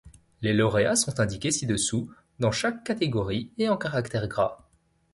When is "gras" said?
4.27-4.57